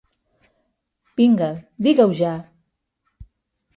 Vinga, 1.21 1.49
diga-ho 1.87 2.17
ja! 2.23 2.33